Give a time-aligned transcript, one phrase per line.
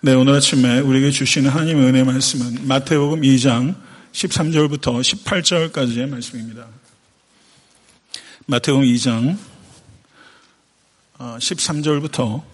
[0.00, 3.74] 네, 오늘 아침에 우리에게 주시는 하나님의 은혜 말씀은 마태복음 2장
[4.12, 6.68] 13절부터 18절까지의 말씀입니다.
[8.46, 9.36] 마태복음 2장
[11.18, 12.44] 13절부터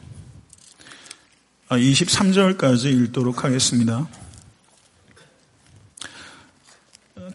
[1.69, 4.09] 23절까지 읽도록 하겠습니다.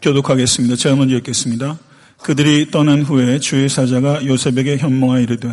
[0.02, 0.74] 교독하겠습니다.
[0.74, 1.78] 제가 먼저 읽겠습니다.
[2.20, 5.48] 그들이 떠난 후에 주의 사자가 요셉에게 현몽하 이르되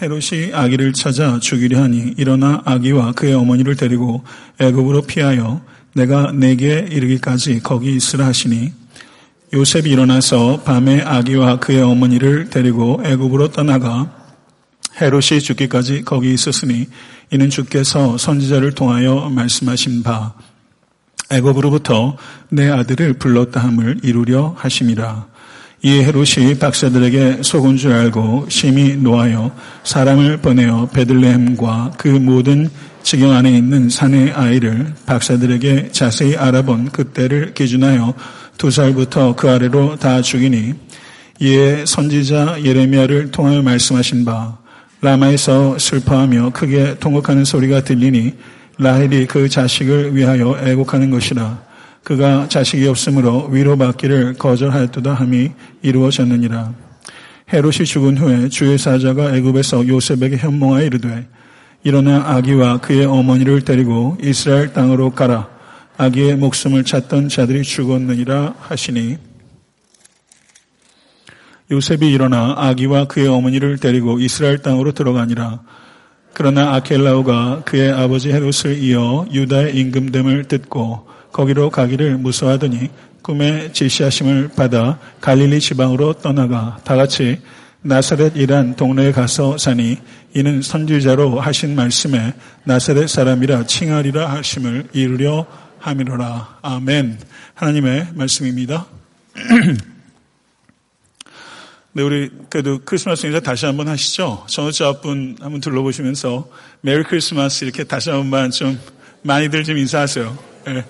[0.00, 4.22] 헤롯이 아기를 찾아 죽이려 하니 일어나 아기와 그의 어머니를 데리고
[4.60, 5.62] 애굽으로 피하여
[5.94, 8.72] 내가 내게 이르기까지 거기 있으라 하시니
[9.54, 14.12] 요셉이 일어나서 밤에 아기와 그의 어머니를 데리고 애굽으로 떠나가
[15.00, 16.88] 헤롯이 죽기까지 거기 있었으니
[17.30, 20.34] 이는 주께서 선지자를 통하여 말씀하신 바
[21.30, 22.16] 애굽으로부터
[22.50, 25.35] 내 아들을 불렀다 함을 이루려 하심이라.
[25.82, 32.68] 이 헤롯이 박사들에게 속은 줄 알고 심히 노하여 사람을 보내어 베들레헴과 그 모든
[33.02, 38.14] 지경 안에 있는 산의 아이를 박사들에게 자세히 알아본 그때를 기준하여
[38.58, 40.74] 두 살부터 그 아래로 다 죽이니
[41.40, 44.56] 이에 선지자 예레미야를 통하여 말씀하신 바
[45.02, 48.34] 라마에서 슬퍼하며 크게 통곡하는 소리가 들리니
[48.78, 51.65] 라헬이 그 자식을 위하여 애곡하는 것이라
[52.06, 55.50] 그가 자식이 없으므로 위로받기를 거절하였도다 함이
[55.82, 56.72] 이루어졌느니라.
[57.52, 61.26] 헤롯이 죽은 후에 주의 사자가 애굽에서 요셉에게 현몽하여 이르되
[61.82, 65.48] 일어나 아기와 그의 어머니를 데리고 이스라엘 땅으로 가라.
[65.96, 69.18] 아기의 목숨을 찾던 자들이 죽었느니라 하시니
[71.72, 75.60] 요셉이 일어나 아기와 그의 어머니를 데리고 이스라엘 땅으로 들어가니라.
[76.34, 82.88] 그러나 아켈라오가 그의 아버지 헤롯을 이어 유다의 임금됨을 듣고 거기로 가기를 무서워하더니
[83.20, 87.42] 꿈에 지시하심을 받아 갈릴리 지방으로 떠나가 다 같이
[87.82, 89.98] 나사렛이란 동네에 가서 사니
[90.34, 92.32] 이는 선지자로 하신 말씀에
[92.64, 95.46] 나사렛 사람이라 칭하리라 하심을 이루려
[95.78, 96.60] 함이로라.
[96.62, 97.18] 아멘.
[97.54, 98.86] 하나님의 말씀입니다.
[101.92, 104.46] 네, 우리 그래도 크리스마스 인사 다시 한번 하시죠.
[104.48, 106.48] 전우자 앞분 한번 둘러보시면서
[106.80, 108.80] 메리 크리스마스 이렇게 다시 한번만 좀
[109.22, 110.38] 많이들 좀 인사하세요.
[110.68, 110.84] 예.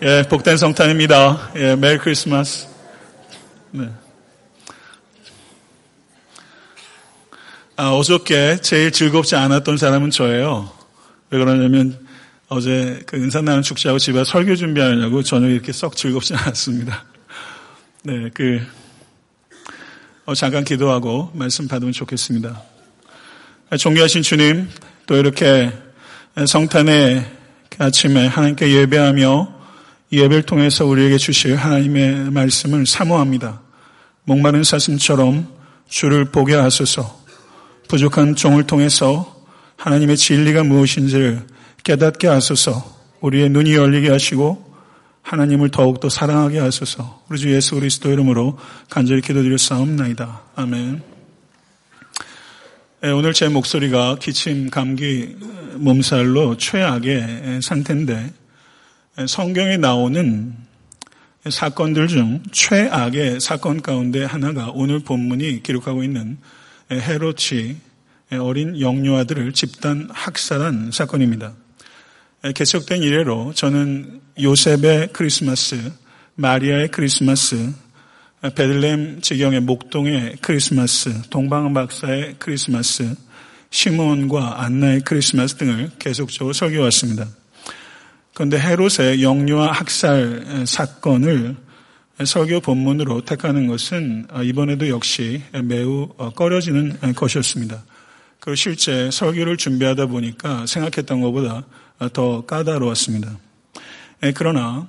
[0.00, 1.50] 예, 복된 성탄입니다.
[1.56, 2.68] 예, 메리 크리스마스.
[3.72, 3.90] 네.
[7.74, 10.70] 아, 어저께 제일 즐겁지 않았던 사람은 저예요.
[11.30, 11.98] 왜 그러냐면
[12.46, 17.04] 어제 그 은산나는 축제하고 집에 설교 준비하느냐고 저녁에 이렇게 썩 즐겁지 않았습니다.
[18.04, 18.64] 네, 그,
[20.26, 22.62] 어, 잠깐 기도하고 말씀 받으면 좋겠습니다.
[23.76, 24.68] 존귀하신 주님,
[25.06, 25.72] 또 이렇게
[26.46, 27.26] 성탄의
[27.78, 29.57] 아침에 하나님께 예배하며
[30.10, 33.60] 예배를 통해서 우리에게 주실 하나님의 말씀을 사모합니다.
[34.24, 35.48] 목마른 사슴처럼
[35.88, 37.18] 주를 보게 하소서
[37.88, 39.36] 부족한 종을 통해서
[39.76, 41.46] 하나님의 진리가 무엇인지를
[41.84, 44.68] 깨닫게 하소서 우리의 눈이 열리게 하시고
[45.22, 48.58] 하나님을 더욱더 사랑하게 하소서 우리 주 예수 그리스도 이름으로
[48.88, 50.42] 간절히 기도드릴 사옵나이다.
[50.56, 51.02] 아멘.
[53.04, 55.36] 예, 오늘 제 목소리가 기침, 감기,
[55.76, 58.32] 몸살로 최악의 상태인데
[59.26, 60.54] 성경에 나오는
[61.50, 66.38] 사건들 중 최악의 사건 가운데 하나가 오늘 본문이 기록하고 있는
[66.90, 67.76] 헤롯이
[68.38, 71.54] 어린 영유아들을 집단 학살한 사건입니다.
[72.54, 75.92] 개척된 이래로 저는 요셉의 크리스마스,
[76.36, 77.72] 마리아의 크리스마스,
[78.42, 83.16] 베들렘 지경의 목동의 크리스마스, 동방 박사의 크리스마스,
[83.70, 87.26] 시몬과 안나의 크리스마스 등을 계속적으로 설교왔습니다.
[88.38, 91.56] 그런데 헤롯의 영유아 학살 사건을
[92.24, 96.06] 설교 본문으로 택하는 것은 이번에도 역시 매우
[96.36, 97.82] 꺼려지는 것이었습니다.
[98.38, 101.64] 그리고 실제 설교를 준비하다 보니까 생각했던 것보다
[102.12, 103.36] 더 까다로웠습니다.
[104.36, 104.86] 그러나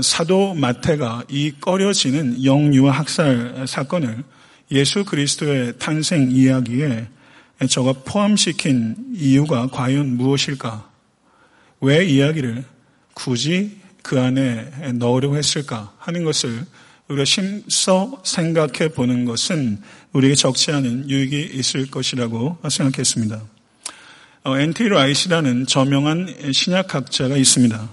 [0.00, 4.22] 사도 마태가 이 꺼려지는 영유아 학살 사건을
[4.70, 7.08] 예수 그리스도의 탄생 이야기에
[7.68, 10.88] 저가 포함시킨 이유가 과연 무엇일까?
[11.80, 12.64] 왜 이야기를
[13.14, 16.64] 굳이 그 안에 넣으려고 했을까 하는 것을
[17.08, 19.80] 우리가 심서 생각해 보는 것은
[20.12, 23.42] 우리에게 적지 않은 유익이 있을 것이라고 생각했습니다.
[24.46, 24.88] N.T.
[24.88, 27.88] 라이트라는 저명한 신약학자가 있습니다.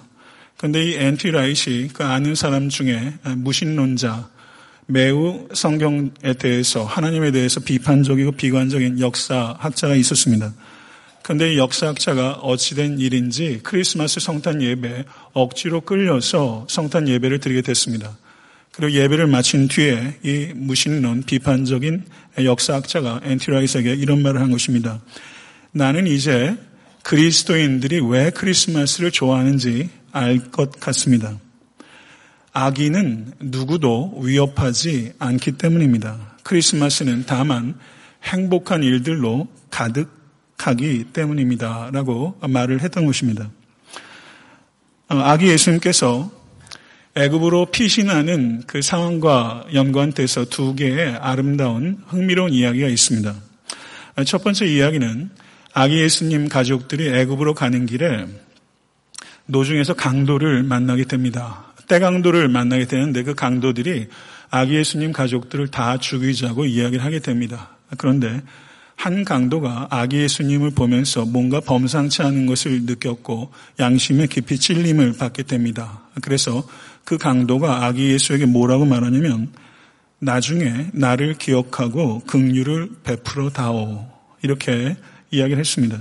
[0.58, 1.32] 그런데 이 N.T.
[1.32, 4.30] 라이트 그 아는 사람 중에 무신론자,
[4.88, 10.54] 매우 성경에 대해서 하나님에 대해서 비판적이고 비관적인 역사학자가 있었습니다.
[11.26, 18.16] 그런데 역사학자가 어찌된 일인지 크리스마스 성탄 예배 억지로 끌려서 성탄 예배를 드리게 됐습니다.
[18.72, 22.04] 그리고 예배를 마친 뒤에 이 무신론 비판적인
[22.44, 25.02] 역사학자가 엔티라이스에게 이런 말을 한 것입니다.
[25.72, 26.56] 나는 이제
[27.02, 31.40] 그리스도인들이 왜 크리스마스를 좋아하는지 알 것 같습니다.
[32.54, 36.38] 아기는 누구도 위협하지 않기 때문입니다.
[36.44, 37.74] 크리스마스는 다만
[38.24, 40.15] 행복한 일들로 가득
[40.58, 41.90] 하기 때문입니다.
[41.92, 43.50] 라고 말을 했던 것입니다.
[45.10, 46.32] 어, 아기 예수님께서
[47.16, 53.34] 애굽으로 피신하는 그 상황과 연관돼서 두 개의 아름다운 흥미로운 이야기가 있습니다.
[54.26, 55.30] 첫 번째 이야기는
[55.74, 58.26] 아기 예수님 가족들이 애굽으로 가는 길에
[59.46, 61.74] 노중에서 강도를 만나게 됩니다.
[61.88, 64.08] 때강도를 만나게 되는데 그 강도들이
[64.50, 67.78] 아기 예수님 가족들을 다 죽이자고 이야기를 하게 됩니다.
[67.98, 68.42] 그런데
[68.96, 76.02] 한 강도가 아기 예수님을 보면서 뭔가 범상치 않은 것을 느꼈고 양심에 깊이 찔림을 받게 됩니다.
[76.22, 76.68] 그래서
[77.04, 79.52] 그 강도가 아기 예수에게 뭐라고 말하냐면
[80.20, 84.08] 나중에 나를 기억하고 긍휼을 베풀어 다오
[84.42, 84.96] 이렇게
[85.30, 86.00] 이야기를 했습니다.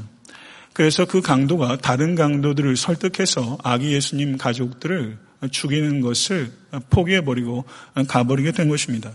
[0.72, 5.18] 그래서 그 강도가 다른 강도들을 설득해서 아기 예수님 가족들을
[5.50, 6.52] 죽이는 것을
[6.90, 7.64] 포기해버리고
[8.08, 9.12] 가버리게 된 것입니다.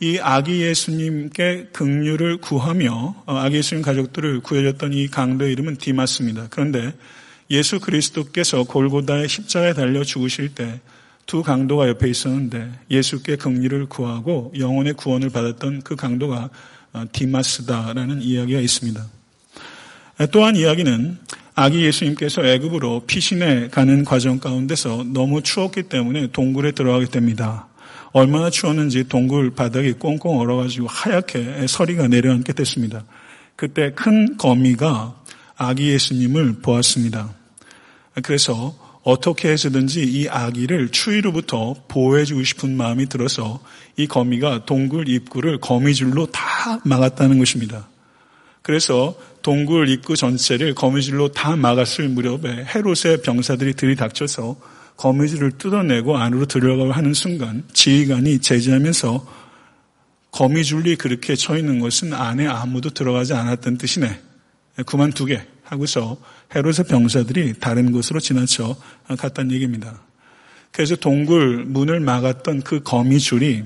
[0.00, 6.48] 이 아기 예수님께 긍휼을 구하며 아기 예수님 가족들을 구해줬던 이 강도의 이름은 디마스입니다.
[6.50, 6.92] 그런데
[7.50, 10.80] 예수 그리스도께서 골고다의 십자가에 달려 죽으실 때
[11.28, 16.48] 두 강도가 옆에 있었는데 예수께 긍휼을 구하고 영혼의 구원을 받았던 그 강도가
[17.12, 19.06] 디마스다라는 이야기가 있습니다.
[20.32, 21.18] 또한 이야기는
[21.54, 27.68] 아기 예수님께서 애굽으로 피신해 가는 과정 가운데서 너무 추웠기 때문에 동굴에 들어가게 됩니다.
[28.12, 33.04] 얼마나 추웠는지 동굴 바닥이 꽁꽁 얼어가지고 하얗게 서리가 내려앉게 됐습니다.
[33.56, 35.14] 그때 큰 거미가
[35.56, 37.34] 아기 예수님을 보았습니다.
[38.22, 43.60] 그래서 어떻게 해서든지 이 아기를 추위로부터 보호해주고 싶은 마음이 들어서
[43.96, 47.88] 이 거미가 동굴 입구를 거미줄로 다 막았다는 것입니다.
[48.62, 54.56] 그래서 동굴 입구 전체를 거미줄로 다 막았을 무렵에 헤롯의 병사들이 들이닥쳐서
[54.98, 59.26] 거미줄을 뜯어내고 안으로 들어가고 하는 순간 지휘관이 제지하면서
[60.32, 64.20] 거미줄이 그렇게 쳐 있는 것은 안에 아무도 들어가지 않았던 뜻이네.
[64.84, 66.18] 그만두게 하고서
[66.54, 68.76] 헤롯의 병사들이 다른 곳으로 지나쳐
[69.16, 70.02] 갔다는 얘기입니다.
[70.72, 73.64] 그래서 동굴 문을 막았던 그 거미줄이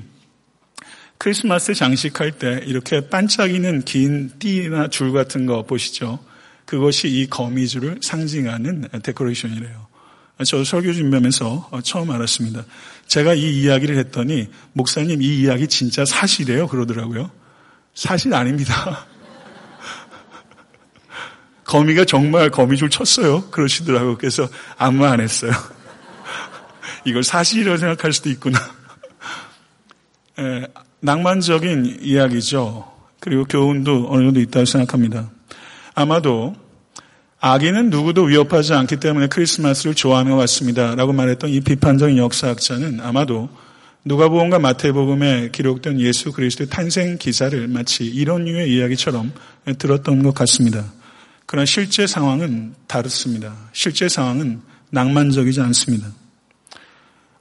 [1.17, 6.19] 크리스마스 장식할 때 이렇게 반짝이는 긴 띠나 줄 같은 거 보시죠.
[6.67, 9.92] 그것이 이 거미줄을 상징하는 데코레이션이래요.
[10.39, 12.65] 저도 설교 준비하면서 처음 알았습니다.
[13.07, 17.31] 제가 이 이야기를 했더니 목사님 이 이야기 진짜 사실이에요 그러더라고요.
[17.95, 19.07] 사실 아닙니다.
[21.65, 23.49] 거미가 정말 거미줄 쳤어요.
[23.51, 24.19] 그러시더라고요.
[24.19, 25.53] 그래서 아무 말안 했어요.
[27.05, 28.59] 이걸 사실이라고 생각할 수도 있구나.
[30.39, 30.67] 에,
[31.01, 32.91] 낭만적인 이야기죠.
[33.21, 35.31] 그리고 교훈도 어느 정도 있다고 생각합니다.
[35.95, 36.57] 아마도
[37.45, 40.95] 아기는 누구도 위협하지 않기 때문에 크리스마스를 좋아하는 것 같습니다.
[40.95, 43.49] 라고 말했던 이 비판적인 역사학자는 아마도
[44.05, 49.33] 누가복음과 마태복음에 기록된 예수 그리스도의 탄생 기사를 마치 이런 류의 이야기처럼
[49.77, 50.85] 들었던 것 같습니다.
[51.47, 53.57] 그러나 실제 상황은 다릅니다.
[53.73, 54.61] 실제 상황은
[54.91, 56.13] 낭만적이지 않습니다.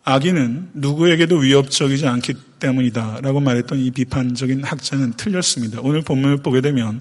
[0.03, 5.79] 아기는 누구에게도 위협적이지 않기 때문이다 라고 말했던 이 비판적인 학자는 틀렸습니다.
[5.83, 6.99] 오늘 본문을 보게 되면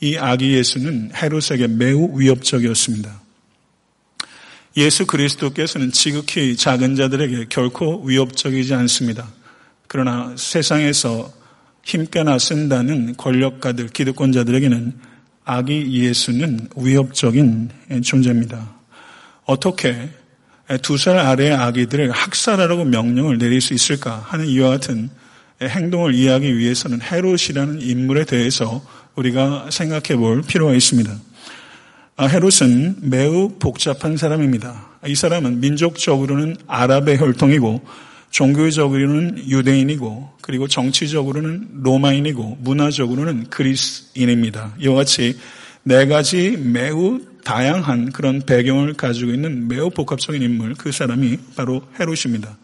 [0.00, 3.20] 이 아기 예수는 헤롯에게 매우 위협적이었습니다.
[4.76, 9.28] 예수 그리스도께서는 지극히 작은 자들에게 결코 위협적이지 않습니다.
[9.88, 11.32] 그러나 세상에서
[11.84, 14.94] 힘께나 쓴다는 권력가들, 기득권자들에게는
[15.44, 17.70] 아기 예수는 위협적인
[18.04, 18.74] 존재입니다.
[19.46, 20.10] 어떻게
[20.82, 25.08] 두 살 아래의 아기들을 학살하라고 명령을 내릴 수 있을까 하는 이와 같은
[25.62, 28.84] 행동을 이해하기 위해서는 헤롯이라는 인물에 대해서
[29.18, 31.12] 우리가 생각해 볼 필요가 있습니다.
[32.16, 34.88] 아, 헤롯은 매우 복잡한 사람입니다.
[35.06, 37.82] 이 사람은 민족적으로는 아랍의 혈통이고
[38.30, 44.74] 종교적으로는 유대인이고 그리고 정치적으로는 로마인이고 문화적으로는 그리스인입니다.
[44.80, 45.38] 이와 같이
[45.82, 52.56] 네 가지 매우 다양한 그런 배경을 가지고 있는 매우 복합적인 인물 그 사람이 바로 헤롯입니다.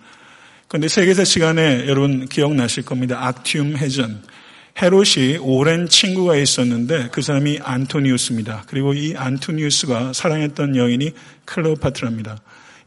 [0.69, 3.27] 그런데 세계사 시간에 여러분 기억나실 겁니다.
[3.27, 4.21] 악티움 해전.
[4.81, 8.65] 헤롯이 오랜 친구가 있었는데 그 사람이 안토니우스입니다.
[8.67, 11.13] 그리고 이 안토니우스가 사랑했던 여인이
[11.45, 12.39] 클레오파트라입니다.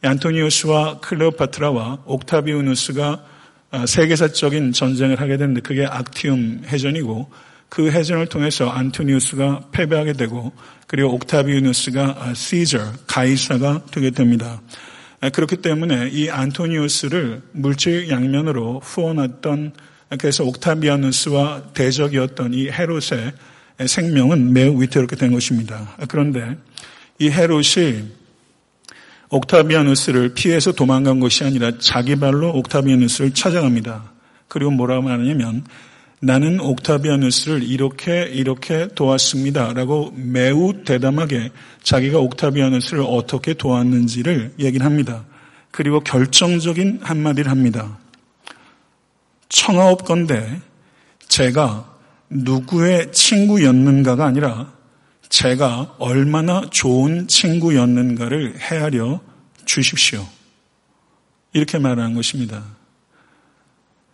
[0.04, 3.24] 안토니우스와 클레오파트라와 옥타비우누스가
[3.70, 7.30] 아, 세계사적인 전쟁을 하게 되는데 그게 악티움 해전이고
[7.70, 10.52] 그 해전을 통해서 안토니우스가 패배하게 되고
[10.88, 14.62] 그리고 옥타비우누스가 시저 아, 가이사가 되게 됩니다.
[15.22, 19.74] 아, 그렇기 때문에 이 안토니우스를 물질 양면으로 후원했던
[20.20, 23.34] 그래서 옥타비아누스와 대적이었던 이 헤롯의
[23.86, 25.96] 생명은 매우 위태롭게 된 것입니다.
[26.08, 26.58] 그런데
[27.20, 28.06] 이 헤롯이
[29.30, 34.14] 옥타비아누스를 피해서 도망간 것이 아니라 자기 발로 옥타비아누스를 찾아갑니다.
[34.48, 35.66] 그리고 뭐라고 말하냐면
[36.20, 39.74] 나는 옥타비아누스를 이렇게 이렇게 도왔습니다.
[39.74, 41.52] 라고 매우 대담하게
[41.84, 45.26] 자기가 옥타비아누스를 어떻게 도왔는지를 얘기를 합니다.
[45.72, 48.00] 그리고 결정적인 한마디를 합니다.
[49.50, 50.62] 청하옵건데
[51.28, 51.96] 제가
[52.30, 54.74] 누구의 친구였는가가 아니라
[55.30, 59.20] 제가 얼마나 좋은 친구였는가를 헤아려
[59.66, 60.26] 주십시오.
[61.54, 62.64] 이렇게 말하는 것입니다.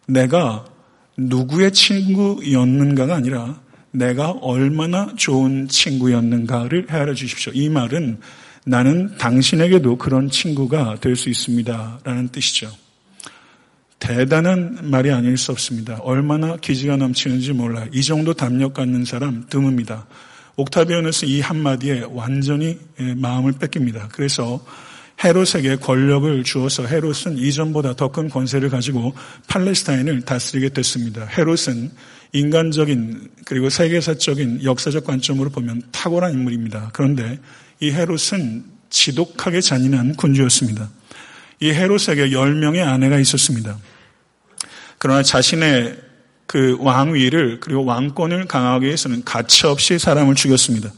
[0.08, 0.66] 내가
[1.18, 3.62] 누구의 친구였는가가 아니라
[3.92, 7.54] 내가 얼마나 좋은 친구였는가를 헤아려 주십시오.
[7.54, 8.20] 이 말은
[8.66, 12.00] 나는 당신에게도 그런 친구가 될 수 있습니다.
[12.04, 12.72] 라는 뜻이죠.
[14.04, 15.98] 대단한 말이 아닐 수 없습니다.
[16.02, 17.88] 얼마나 기지가 넘치는지 몰라요.
[17.94, 20.04] 이 정도 담력 갖는 사람 드뭅니다.
[20.58, 24.10] 옥타비언에서 이 한마디에 완전히 예, 마음을 뺏깁니다.
[24.12, 24.62] 그래서
[25.24, 29.14] 헤롯에게 권력을 주어서 헤롯은 이전보다 더 큰 권세를 가지고
[29.48, 31.26] 팔레스타인을 다스리게 됐습니다.
[31.26, 31.92] 헤롯은
[32.34, 36.90] 인간적인 그리고 세계사적인 역사적 관점으로 보면 탁월한 인물입니다.
[36.92, 37.40] 그런데
[37.80, 40.90] 이 헤롯은 지독하게 잔인한 군주였습니다.
[41.62, 43.78] 이 헤롯에게 10명의 아내가 있었습니다.
[45.04, 45.98] 그러나 자신의
[46.48, 50.94] 그 왕위를 그리고 왕권을 강화하기 위해서는 가치없이 사람을 죽였습니다.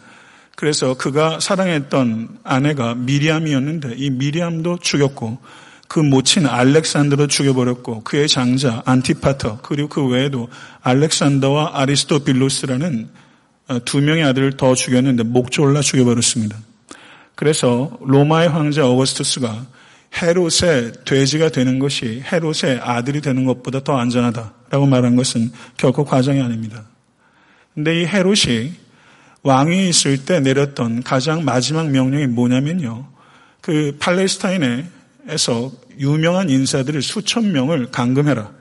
[0.55, 5.39] 그래서 그가 사랑했던 아내가 미리암이었는데 이 미리암도 죽였고
[5.87, 10.49] 그 모친 알렉산더도 죽여버렸고 그의 장자 안티파터 그리고 그 외에도
[10.83, 13.09] 알렉산더와 아리스토빌로스라는
[13.69, 16.55] 어, 두 명의 아들을 더 죽였는데 목 졸라 죽여버렸습니다.
[17.33, 19.65] 그래서 로마의 황제 어거스투스가
[20.21, 26.85] 헤롯의 돼지가 되는 것이 헤롯의 아들이 되는 것보다 더 안전하다라고 말한 것은 결코 과정이 아닙니다.
[27.73, 28.73] 근데 이 헤롯이
[29.43, 33.07] 왕이 있을 때 내렸던 가장 마지막 명령이 뭐냐면요.
[33.61, 38.51] 그 팔레스타인에서 유명한 인사들을 수천 명을 감금해라.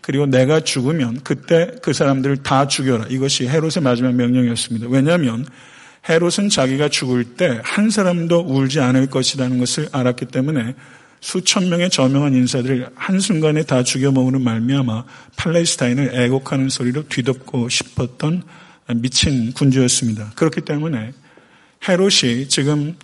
[0.00, 3.06] 그리고 내가 죽으면 그때 그 사람들을 다 죽여라.
[3.08, 4.88] 이것이 헤롯의 마지막 명령이었습니다.
[4.90, 5.46] 왜냐하면
[6.08, 10.74] 헤롯은 자기가 죽을 때 한 사람도 울지 않을 것이라는 것을 알았기 때문에
[11.20, 15.04] 수천 명의 저명한 인사들을 한순간에 다 죽여먹는 말미암아
[15.36, 18.42] 팔레스타인을 애곡하는 소리로 뒤덮고 싶었던
[18.96, 20.32] 미친 군주였습니다.
[20.36, 21.12] 그렇기 때문에
[21.88, 22.96] 헤롯이 지금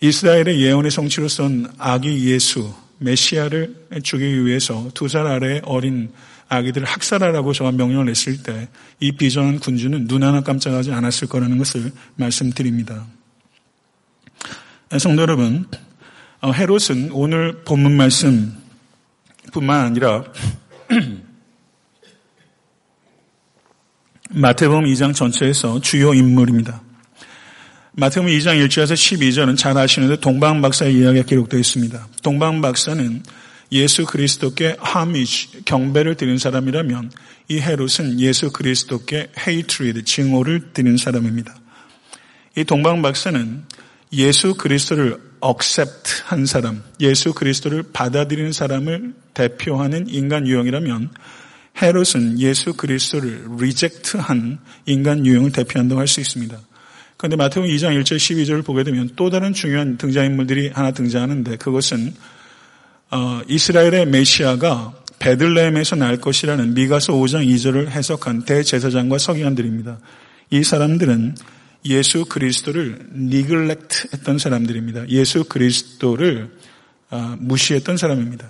[0.00, 6.10] 이스라엘의 예언의 성취로 선 아기 예수, 메시아를 죽이기 위해서 두 살 아래 어린
[6.48, 8.68] 아기들을 학살하라고 저와 명령을 냈을 때
[9.00, 13.06] 이 비전한 군주는 눈 하나 깜짝하지 않았을 거라는 것을 말씀드립니다.
[14.98, 15.66] 성도 여러분,
[16.40, 18.54] 어, 헤롯은 오늘 본문 말씀뿐만
[19.68, 20.24] 아니라
[24.30, 26.82] 마태복음 2장 전체에서 주요 인물입니다.
[27.92, 32.08] 마태복음 2장 1절에서 12절은 잘 아시는데 동방 박사의 이야기가 기록되어 있습니다.
[32.22, 33.22] 동방 박사는
[33.72, 37.10] 예수 그리스도께 homage 경배를 드린 사람이라면
[37.48, 41.54] 이 헤롯은 예수 그리스도께 hatred 증오를 드린 사람입니다.
[42.56, 43.64] 이 동방 박사는
[44.12, 51.10] 예수 그리스도를 accept 한 사람, 예수 그리스도를 받아들이는 사람을 대표하는 인간 유형이라면
[51.82, 56.58] 헤롯은 예수 그리스도를 reject한 인간 유형을 대표한다고 할 수 있습니다.
[57.16, 62.14] 그런데 마태복음 2장 1절 12절을 보게 되면 또 다른 중요한 등장인물들이 하나 등장하는데 그것은
[63.10, 69.98] 어, 이스라엘의 메시아가 베들레헴에서 날 것이라는 미가서 5장 2절을 해석한 대제사장과 서기관들입니다.
[70.50, 71.36] 이 사람들은
[71.86, 75.08] 예수 그리스도를 니글렉트 했던 사람들입니다.
[75.08, 76.50] 예수 그리스도를
[77.10, 78.48] 어, 무시했던 사람입니다.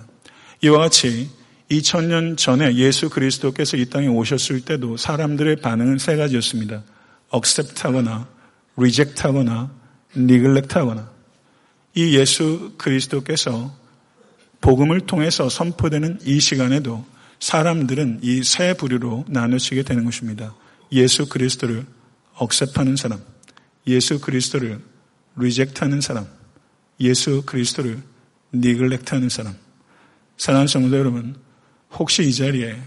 [0.63, 1.29] 이와 같이
[1.69, 6.83] 2000년 전에 예수 그리스도께서 이 땅에 오셨을 때도 사람들의 반응은 세 가지였습니다.
[7.33, 8.27] accept하거나
[8.75, 9.71] reject하거나
[10.15, 11.11] neglect하거나
[11.93, 13.75] 이 예수 그리스도께서
[14.61, 17.05] 복음을 통해서 선포되는 이 시간에도
[17.39, 20.55] 사람들은 이 세 부류로 나누시게 되는 것입니다.
[20.91, 21.85] 예수 그리스도를
[22.35, 23.19] 억셉하는 사람,
[23.87, 24.79] 예수 그리스도를
[25.35, 26.25] 리젝트하는 사람,
[26.99, 28.01] 예수 그리스도를
[28.53, 29.55] 니글렉트하는 사람.
[30.37, 31.35] 사랑하는 성도 여러분,
[31.91, 32.77] 혹시 이 자리에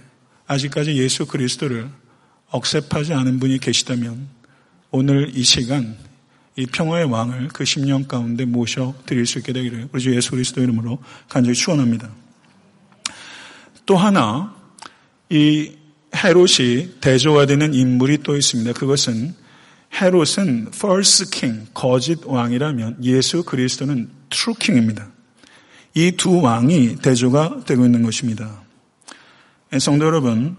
[0.47, 1.89] 아직까지 예수 그리스도를
[2.51, 4.29] 억셉하지 않은 분이 계시다면
[4.91, 5.97] 오늘 이 시간
[6.61, 10.61] 이 평화의 왕을 그 10년 가운데 모셔 드릴 수 있게 되기를 우리 주 예수 그리스도
[10.63, 12.11] 이름으로 간절히 축원합니다.
[13.87, 14.55] 또 하나
[15.31, 15.73] 이
[16.15, 18.75] 헤롯이 대조가 되는 인물이 또 있습니다.
[18.75, 19.35] 그것은
[19.99, 25.09] 헤롯은 false king, 거짓 왕이라면 예수 그리스도는 true king입니다.
[25.95, 28.61] 이 두 왕이 대조가 되고 있는 것입니다.
[29.79, 30.57] 성도 여러분,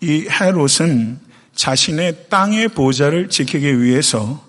[0.00, 1.18] 이 헤롯은
[1.54, 4.43] 자신의 땅의 보좌를 지키기 위해서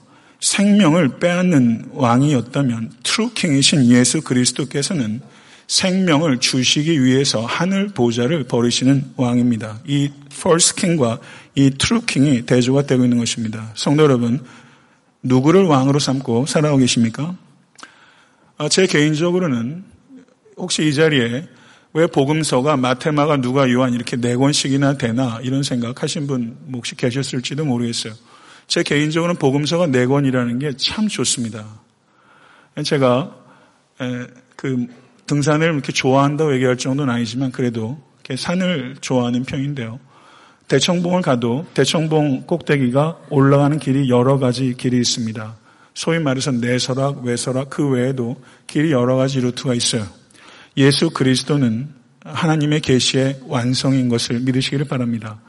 [0.46, 5.22] 생명을 빼앗는 왕이었다면 트루킹이신 예수 그리스도께서는
[5.66, 9.80] 생명을 주시기 위해서 하늘 보좌를 버리시는 왕입니다.
[9.88, 11.20] 이 first king과
[11.56, 13.72] 이 king이 대조가 되고 있는 것입니다.
[13.74, 14.40] 성도 여러분,
[15.24, 17.36] 누구를 왕으로 삼고 살아오고 계십니까?
[18.60, 19.84] 아, 제 개인적으로는
[20.58, 21.48] 혹시 이 자리에
[21.94, 28.14] 왜 복음서가 마테마가 누가 요한 이렇게 네 권씩이나 되나 이런 생각하신 분 혹시 계셨을지도 모르겠어요.
[28.68, 31.66] 제 개인적으로는 복음서가 네 권이라는 게 참 좋습니다.
[32.84, 33.36] 제가
[34.56, 34.88] 그
[35.28, 38.02] 등산을 이렇게 좋아한다고 얘기할 정도는 아니지만 그래도
[38.36, 40.00] 산을 좋아하는 편인데요.
[40.68, 45.56] 대청봉을 가도 대청봉 꼭대기가 올라가는 길이 여러 가지 길이 있습니다.
[45.94, 48.36] 소위 말해서 내설악, 외설악 그 외에도
[48.68, 50.08] 길이 여러 가지 루트가 있어요.
[50.76, 51.94] 예수 그리스도는
[52.26, 55.40] 하나님의 계시의 완성인 것을 믿으시기를 바랍니다.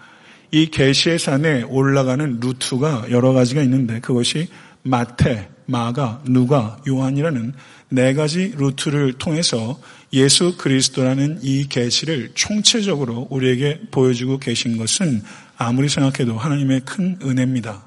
[0.50, 4.48] 이 계시의 산에 올라가는 루트가 여러 가지가 있는데 그것이
[4.82, 7.52] 마태, 마가, 누가, 요한이라는
[7.88, 9.80] 네 가지 루트를 통해서
[10.12, 15.22] 예수 그리스도라는 이 계시를 총체적으로 우리에게 보여주고 계신 것은
[15.56, 17.84] 아무리 생각해도 하나님의 큰 은혜입니다.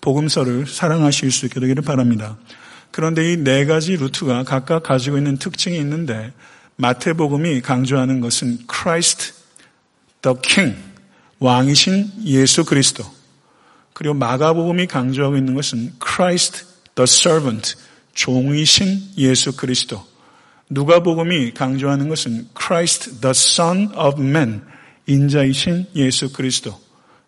[0.00, 2.38] 복음서를 사랑하실 수 있게 되기를 바랍니다.
[2.90, 6.32] 그런데 이 네 가지 루트가 각각 가지고 있는 특징이 있는데
[6.76, 9.34] 마태복음이 강조하는 것은 Christ
[10.22, 10.76] the King,
[11.40, 13.04] 왕이신 예수 그리스도.
[13.94, 17.74] 그리고 마가복음이 강조하고 있는 것은 Christ the Servant,
[18.14, 20.04] 종이신 예수 그리스도.
[20.68, 24.62] 누가복음이 강조하는 것은 Christ the Son of Man,
[25.06, 26.78] 인자이신 예수 그리스도.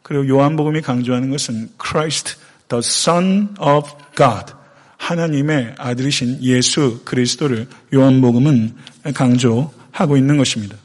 [0.02, 2.36] 그리고 요한복음이 강조하는 것은 Christ
[2.68, 4.52] the Son of God,
[4.98, 8.76] 하나님의 아들이신 예수 그리스도를 요한복음은
[9.14, 10.76] 강조하고 있는 것입니다.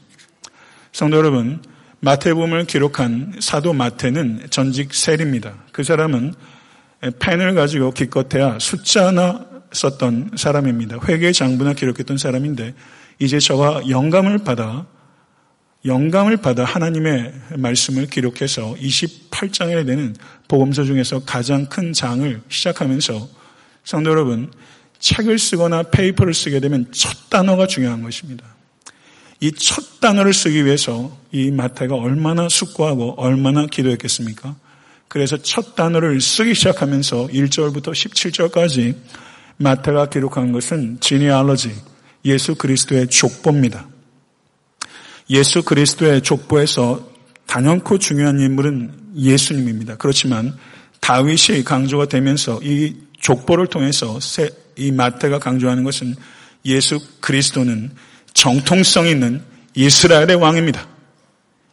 [0.92, 1.62] 성도 여러분,
[2.00, 5.54] 마태복음을 기록한 사도 마태는 전직 세리입니다.
[5.72, 6.34] 그 사람은
[7.18, 10.98] 펜을 가지고 기껏해야 숫자 나 썼던 사람입니다.
[11.08, 12.74] 회계 장부나 기록했던 사람인데
[13.18, 14.86] 이제 저가 영감을 받아
[15.84, 20.14] 영감을 받아 하나님의 말씀을 기록해서 28장에 되는
[20.48, 23.28] 복음서 중에서 가장 큰 장을 시작하면서
[23.84, 24.50] 성도 여러분
[24.98, 28.57] 책을 쓰거나 페이퍼를 쓰게 되면 첫 단어가 중요한 것입니다.
[29.40, 34.56] 이 첫 단어를 쓰기 위해서 이 마태가 얼마나 숙고하고 얼마나 기도했겠습니까?
[35.06, 38.96] 그래서 첫 단어를 쓰기 시작하면서 1절부터 17절까지
[39.56, 41.74] 마태가 기록한 것은 지니알러지,
[42.24, 43.88] 예수 그리스도의 족보입니다.
[45.30, 47.08] 예수 그리스도의 족보에서
[47.46, 49.96] 단연코 중요한 인물은 예수님입니다.
[49.96, 50.56] 그렇지만
[51.00, 54.18] 다윗이 강조가 되면서 이 족보를 통해서
[54.76, 56.14] 이 마태가 강조하는 것은
[56.66, 57.92] 예수 그리스도는
[58.38, 59.42] 정통성 있는
[59.74, 60.86] 이스라엘의 왕입니다.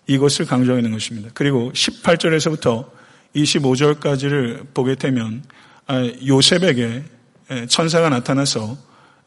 [0.07, 1.29] 이것을 강조하고 있는 것입니다.
[1.35, 2.89] 그리고 18절에서부터
[3.35, 5.43] 25절까지를 보게 되면
[5.85, 7.03] 아, 요셉에게
[7.69, 8.77] 천사가 나타나서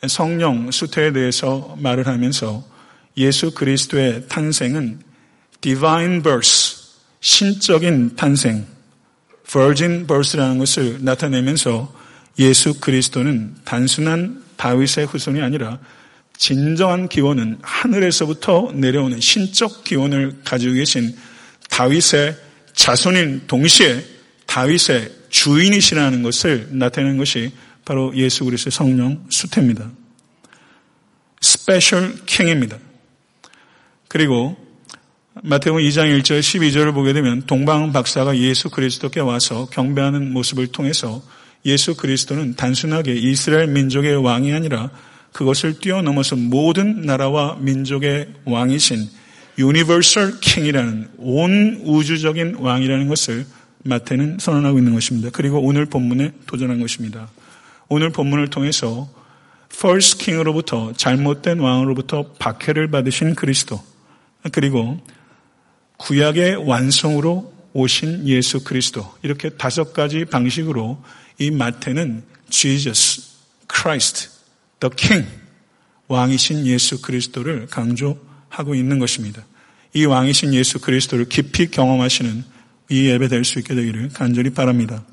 [0.09, 2.64] 성령 수태에 대해서 말을 하면서
[3.16, 5.01] 예수 그리스도의 탄생은
[5.61, 6.77] divine birth,
[7.20, 8.66] 신적인 탄생,
[9.46, 11.94] virgin birth라는 것을 나타내면서
[12.40, 15.79] 예수 그리스도는 단순한 다윗의 후손이 아니라
[16.38, 21.14] 진정한 기원은 하늘에서부터 내려오는 신적 기원을 가지고 계신
[21.68, 22.37] 다윗의
[22.72, 24.05] 자손인 동시에
[24.46, 27.53] 다윗의 주인이시라는 것을 나타내는 것이
[27.85, 29.90] 바로 예수 그리스도의 성령 수태입니다.
[31.40, 32.78] special king입니다.
[34.07, 34.57] 그리고
[35.42, 41.22] 마태복음 2장 1절 12절을 보게 되면 동방 박사가 예수 그리스도께 와서 경배하는 모습을 통해서
[41.66, 44.90] 예수 그리스도는 단순하게 이스라엘 민족의 왕이 아니라
[45.32, 49.08] 그것을 뛰어넘어서 모든 나라와 민족의 왕이신
[49.58, 53.46] universal king이라는 온 우주적인 왕이라는 것을
[53.84, 55.30] 마태는 선언하고 있는 것입니다.
[55.32, 57.28] 그리고 오늘 본문에 도전한 것입니다.
[57.88, 59.08] 오늘 본문을 통해서
[59.72, 63.82] false king으로부터 잘못된 왕으로부터 박해를 받으신 그리스도
[64.52, 65.00] 그리고
[65.98, 71.02] 구약의 완성으로 오신 예수 그리스도 이렇게 다섯 가지 방식으로
[71.38, 73.22] 이 마태는 Jesus,
[73.72, 74.30] Christ,
[74.80, 75.28] the King
[76.08, 79.44] 왕이신 예수 그리스도를 강조하고 있는 것입니다.
[79.94, 82.44] 이 왕이신 예수 그리스도를 깊이 경험하시는
[82.90, 85.04] 이 예배 될 수 있게 되기를 간절히 바랍니다.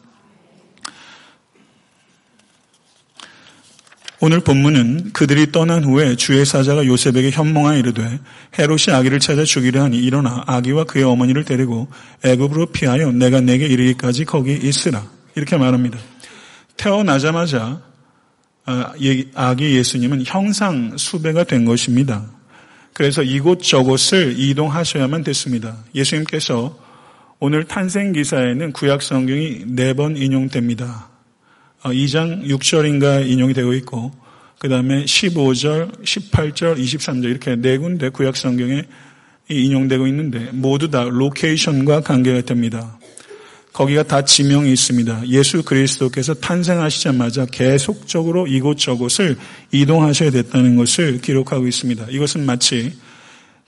[4.21, 8.19] 오늘 본문은 그들이 떠난 후에 주의 사자가 요셉에게 현몽하여 이르되
[8.58, 11.89] 헤롯이 아기를 찾아 죽이려 하니 일어나 아기와 그의 어머니를 데리고
[12.23, 15.99] 애굽으로 피하여 내가 내게 이르기까지 거기 있으라 이렇게 말합니다.
[16.78, 17.82] 태어나자마자
[18.65, 18.93] 아,
[19.36, 22.25] 아기 예수님은 형상 수배가 된 것입니다.
[22.93, 25.78] 그래서 이곳저곳을 이동하셔야만 됐습니다.
[25.93, 26.80] 예수님께서
[27.39, 31.10] 오늘 탄생 기사에는 구약 성경이 네 번 인용됩니다.
[31.84, 34.12] 2장 어, 6절인가 인용이 되고 있고
[34.58, 38.84] 그 다음에 15절, 18절, 23절 이렇게 네 군데 구약 성경에
[39.49, 42.97] 인용되고 있는데 모두 다 로케이션과 관계가 됩니다.
[43.76, 45.28] 거기가 다 지명이 있습니다.
[45.28, 49.36] 예수 그리스도께서 탄생하시자마자 계속적으로 이곳저곳을
[49.74, 52.06] 이동하셔야 됐다는 것을 기록하고 있습니다.
[52.10, 52.94] 이것은 마치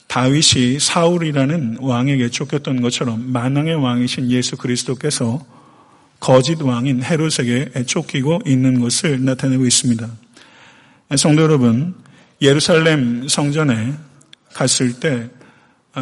[0.06, 5.44] 다윗이 사울이라는 왕에게 쫓겼던 것처럼 만왕의 왕이신 예수 그리스도께서
[6.20, 10.08] 거짓 왕인 헤롯에게 쫓기고 있는 것을 나타내고 있습니다.
[11.18, 11.94] 성도 여러분,
[12.40, 13.92] 예루살렘 성전에
[14.54, 15.28] 갔을 때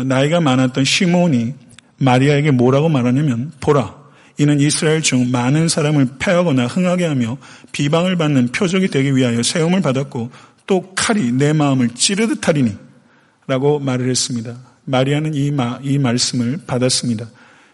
[0.04, 1.54] 나이가 많았던 시몬이
[1.98, 3.95] 마리아에게 뭐라고 말하냐면 보라
[4.38, 7.38] 이는 이스라엘 중 많은 사람을 패하거나 흥하게 하며
[7.72, 10.30] 비방을 받는 표적이 되기 위하여 세움을 받았고
[10.66, 12.76] 또 칼이 내 마음을 찌르듯 하리니
[13.46, 14.56] 라고 말을 했습니다.
[14.84, 17.28] 마리아는 이, 마, 이 말씀을 받았습니다.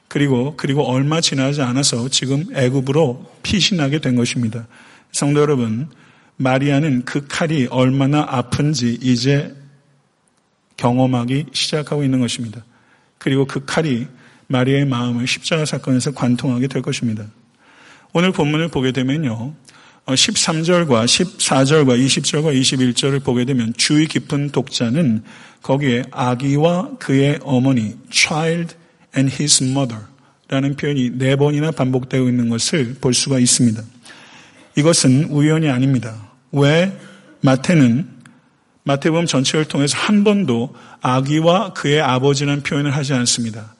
[0.08, 4.66] 그리고 그리고 얼마 지나지 않아서 지금 애굽으로 피신하게 된 것입니다.
[5.10, 5.88] 성도 여러분,
[6.36, 9.54] 마리아는 그 칼이 얼마나 아픈지 이제
[10.76, 12.64] 경험하기 시작하고 있는 것입니다.
[13.18, 14.06] 그리고 그 칼이
[14.52, 17.24] 마리아의 마음을 십자가 사건에서 관통하게 될 것입니다.
[18.12, 19.54] 오늘 본문을 보게 되면요.
[20.06, 25.22] 13절과 14절과 20절과 21절을 보게 되면 주의 깊은 독자는
[25.62, 28.74] 거기에 아기와 그의 어머니, child
[29.16, 30.02] and his mother
[30.48, 33.82] 라는 표현이 네 번이나 반복되고 있는 것을 볼 수가 있습니다.
[34.76, 36.30] 이것은 우연이 아닙니다.
[36.50, 36.92] 왜
[37.40, 38.08] 마태는
[38.84, 43.71] 마태복음 전체를 통해서 한 번도 아기와 그의 아버지라는 표현을 하지 않습니다.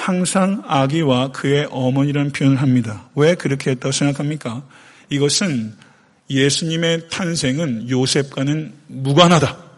[0.00, 3.08] 항상 아기와 그의 어머니라는 표현을 합니다.
[3.14, 4.62] 왜 그렇게 했다고 생각합니까?
[5.10, 5.74] 이것은
[6.30, 9.70] 예수님의 탄생은 요셉과는 무관하다.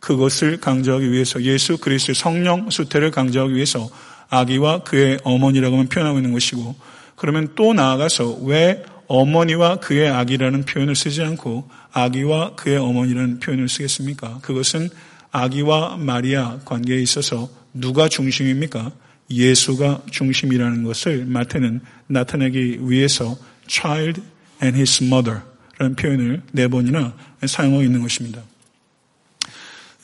[0.00, 3.90] 그것을 강조하기 위해서 예수 그리스도의 성령 수태를 강조하기 위해서
[4.30, 6.76] 아기와 그의 어머니라고만 표현하고 있는 것이고
[7.16, 14.38] 그러면 또 나아가서 왜 어머니와 그의 아기라는 표현을 쓰지 않고 아기와 그의 어머니라는 표현을 쓰겠습니까?
[14.42, 14.88] 그것은
[15.30, 18.92] 아기와 마리아 관계에 있어서 누가 중심입니까?
[19.30, 24.22] 예수가 중심이라는 것을 마태는 나타내기 위해서 child
[24.62, 25.42] and his mother
[25.78, 27.14] 라는 표현을 네 번이나
[27.46, 28.42] 사용하고 있는 것입니다.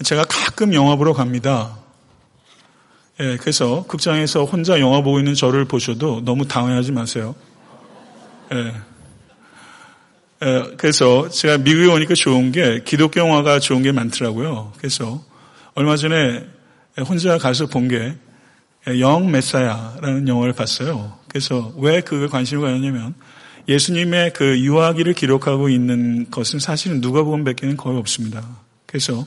[0.03, 1.79] 제가 가끔 영화 보러 갑니다.
[3.21, 7.35] 예, 그래서 극장에서 혼자 영화 보고 있는 저를 보셔도 너무 당황하지 마세요.
[8.53, 8.75] 예.
[10.43, 14.73] 예, 그래서 제가 미국에 오니까 좋은 게 기독교 영화가 좋은 게 많더라고요.
[14.77, 15.25] 그래서
[15.75, 16.45] 얼마 전에
[17.03, 18.15] 혼자 가서 본 게
[18.99, 21.19] 영 메사야라는 영화를 봤어요.
[21.29, 23.15] 그래서 왜 그걸 관심을 가졌냐면
[23.67, 28.47] 예수님의 그 유아기를 기록하고 있는 것은 사실은 누가복음밖에는 거의 없습니다.
[28.85, 29.27] 그래서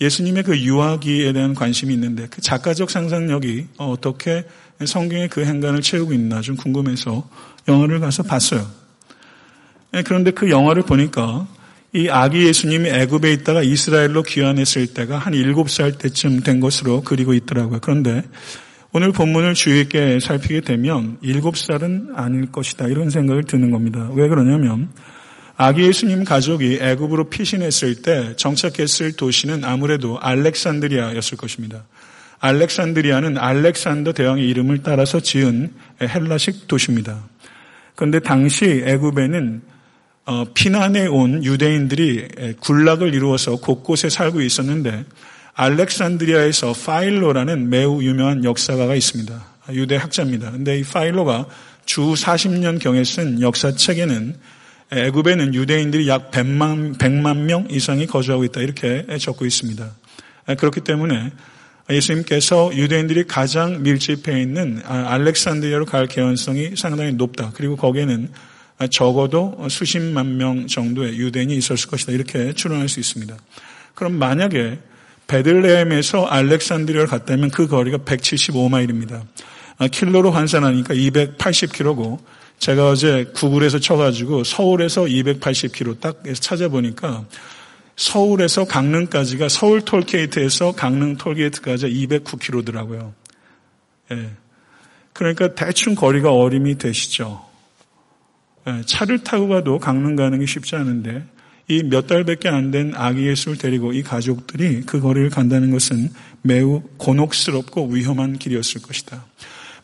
[0.00, 4.46] 예수님의 그 유아기에 대한 관심이 있는데 그 작가적 상상력이 어떻게
[4.82, 7.28] 성경의 그 행간을 채우고 있나 좀 궁금해서
[7.68, 8.66] 영화를 가서 봤어요.
[9.94, 11.46] 예, 그런데 그 영화를 보니까
[11.96, 17.78] 이 아기 예수님이 애굽에 있다가 이스라엘로 귀환했을 때가 한 7살 때쯤 된 것으로 그리고 있더라고요.
[17.80, 18.22] 그런데
[18.92, 24.10] 오늘 본문을 주의 있게 살피게 되면 7살은 아닐 것이다 이런 생각을 드는 겁니다.
[24.12, 24.90] 왜 그러냐면
[25.56, 31.86] 아기 예수님 가족이 애굽으로 피신했을 때 정착했을 도시는 아무래도 알렉산드리아였을 것입니다.
[32.40, 37.24] 알렉산드리아는 알렉산더 대왕의 이름을 따라서 지은 헬라식 도시입니다.
[37.94, 39.75] 그런데 당시 애굽에는 어,
[40.54, 45.04] 피난해 온 유대인들이 군락을 이루어서 곳곳에 살고 있었는데
[45.54, 49.46] 알렉산드리아에서 파일로라는 매우 유명한 역사가가 있습니다.
[49.70, 50.50] 유대 학자입니다.
[50.50, 51.46] 근데 이 파일로가
[51.84, 54.34] 주 40년 경에 쓴 역사책에는
[54.92, 58.60] 애굽에는 유대인들이 약 100만, 100만 명 이상이 거주하고 있다.
[58.60, 59.90] 이렇게 적고 있습니다.
[60.58, 61.32] 그렇기 때문에
[61.88, 67.52] 예수님께서 유대인들이 가장 밀집해 있는 알렉산드리아로 갈 개연성이 상당히 높다.
[67.54, 68.28] 그리고 거기에는
[68.90, 72.12] 적어도 수십만 명 정도의 유대인이 있었을 것이다.
[72.12, 73.36] 이렇게 추론할 수 있습니다.
[73.94, 74.78] 그럼 만약에
[75.26, 79.22] 베들레헴에서 알렉산드리아를 갔다면 그 거리가 175마일입니다.
[79.90, 82.18] 킬로로 환산하니까 280km고
[82.58, 87.24] 제가 어제 구글에서 쳐가지고 서울에서 280km 딱 찾아보니까
[87.96, 93.12] 서울에서 강릉까지가 서울 톨게이트에서 강릉 톨게이트까지 209km더라고요.
[94.12, 94.30] 예.
[95.12, 97.45] 그러니까 대충 거리가 어림이 되시죠.
[98.68, 98.82] 예.
[98.84, 101.24] 차를 타고 가도 강릉 가는 게 쉽지 않은데
[101.68, 106.10] 이 몇 달밖에 안 된 아기 예수를 데리고 이 가족들이 그 거리를 간다는 것은
[106.42, 109.24] 매우 곤혹스럽고 위험한 길이었을 것이다.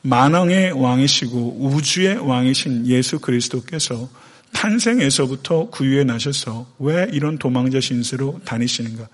[0.03, 4.09] 만왕의 왕이시고 우주의 왕이신 예수 그리스도께서
[4.53, 9.09] 탄생에서부터 구유에 나셔서 왜 이런 도망자 신세로 다니시는가?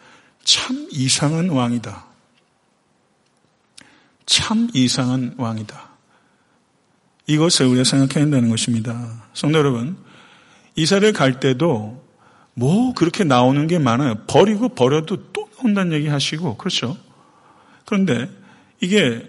[0.44, 2.04] 참 이상한 왕이다.
[4.26, 5.87] 참 이상한 왕이다.
[7.28, 9.22] 이것을 우리가 생각해야 한다는 것입니다.
[9.34, 9.96] 성도 여러분,
[10.74, 12.02] 이사를 갈 때도
[12.54, 14.16] 뭐 그렇게 나오는 게 많아요.
[14.26, 16.96] 버리고 버려도 또 나온다는 얘기 하시고, 그렇죠?
[17.84, 18.28] 그런데
[18.80, 19.24] 이게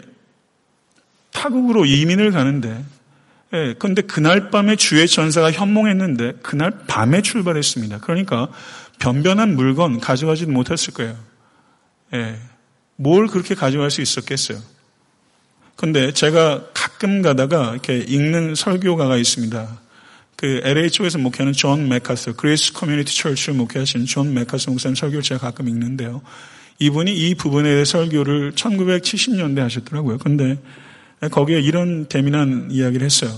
[1.31, 2.83] 타국으로 이민을 가는데,
[3.53, 7.99] 예, 그런데 그날 밤에 주의 전사가 현몽했는데 그날 밤에 출발했습니다.
[7.99, 8.47] 그러니까
[8.99, 11.17] 변변한 물건 가져가지도 못했을 거예요.
[12.13, 12.39] 예,
[12.95, 14.59] 뭘 그렇게 가져갈 수 있었겠어요?
[15.79, 19.79] 근데 제가 가끔 가다가 이렇게 읽는 설교가가 있습니다.
[20.35, 25.39] 그 LA 쪽에서 목회하는 존 맥아더, Grace Community Church를 목회하시는 존 맥아더 목사님 설교를 제가
[25.39, 26.21] 가끔 읽는데요.
[26.79, 30.17] 이분이 이 부분에 대해 설교를 1970년대 하셨더라고요.
[30.17, 30.57] 근데
[31.31, 33.31] 거기에 이런 재미난 이야기를 했어요.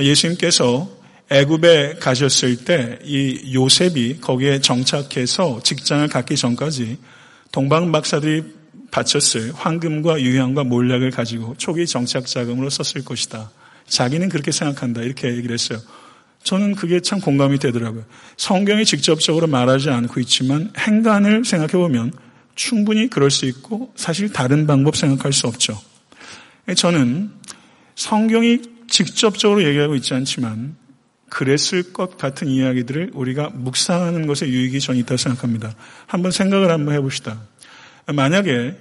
[0.00, 0.90] 예수님께서
[1.30, 6.98] 애굽에 가셨을 때 이 요셉이 거기에 정착해서 직장을 갖기 전까지
[7.52, 8.61] 동방 박사들이
[8.92, 13.50] 바쳤을 황금과 유향과 몰약을 가지고 초기 정착 자금으로 썼을 것이다.
[13.88, 15.02] 자기는 그렇게 생각한다.
[15.02, 15.80] 이렇게 얘기를 했어요.
[16.44, 18.04] 저는 그게 참 공감이 되더라고요.
[18.36, 22.12] 성경이 직접적으로 말하지 않고 있지만 행간을 생각해 보면
[22.54, 25.80] 충분히 그럴 수 있고 사실 다른 방법 생각할 수 없죠.
[26.76, 27.30] 저는
[27.94, 30.76] 성경이 직접적으로 얘기하고 있지 않지만
[31.30, 35.74] 그랬을 것 같은 이야기들을 우리가 묵상하는 것에 유익이 전 있다고 생각합니다.
[36.06, 37.40] 한번 생각을 한번 해봅시다.
[38.12, 38.76] 만약에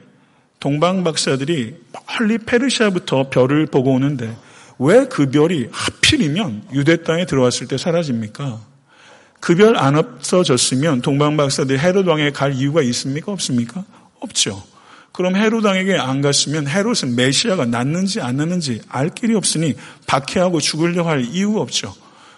[0.60, 1.76] 동방 박사들이
[2.08, 4.36] 멀리 페르시아부터 별을 보고 오는데
[4.80, 8.60] 왜 그 별이 하필이면 유대 땅에 들어왔을 때 사라집니까?
[9.40, 13.32] 그 별 안 없어졌으면 동방 박사들이 헤롯 왕에 갈 이유가 있습니까?
[13.32, 13.84] 없습니까?
[14.20, 14.64] 없죠.
[15.12, 19.76] 그럼 헤롯 왕에게 안 갔으면 헤롯은 메시아가 났는지 안 났는지 알 길이 없으니
[20.08, 21.94] 박해하고 죽으려고 할 이유가 없죠.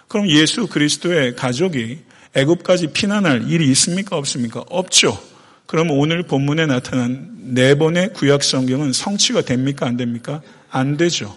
[0.08, 2.00] 그럼 예수 그리스도의 가족이
[2.34, 4.16] 애굽까지 피난할 일이 있습니까?
[4.16, 4.64] 없습니까?
[4.68, 5.18] 없죠.
[5.66, 9.86] 그럼 오늘 본문에 나타난 네 번의 구약 성경은 성취가 됩니까?
[9.86, 10.42] 안 됩니까?
[10.70, 11.36] 안 되죠.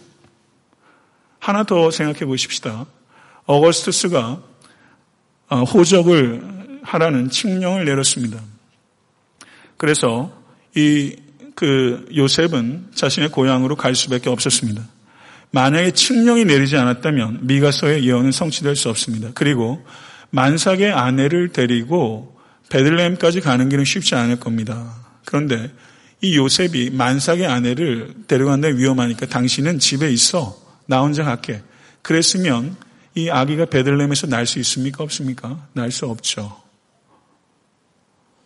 [1.40, 2.86] 하나 더 생각해 보십시다.
[3.46, 4.42] 어거스투스가
[5.50, 8.42] 어, 호적을 하라는 칙령을 내렸습니다.
[9.78, 10.32] 그래서
[10.76, 14.84] 이 그 요셉은 자신의 고향으로 갈 수밖에 없었습니다.
[15.50, 19.32] 만약에 칙령이 내리지 않았다면 미가서의 예언은 성취될 수 없습니다.
[19.34, 19.84] 그리고
[20.30, 22.37] 만삭의 아내를 데리고
[22.70, 24.96] 베들레헴까지 가는 길은 쉽지 않을 겁니다.
[25.26, 25.72] 그런데
[26.22, 30.58] 이 요셉이 만삭의 아내를 데려간다 위험하니까 당신은 집에 있어.
[30.86, 31.62] 나 혼자 갈게.
[32.02, 32.76] 그랬으면
[33.16, 35.04] 이 아기가 베들레헴에서 날 수 있습니까?
[35.04, 35.68] 없습니까?
[35.74, 36.62] 날 수 없죠.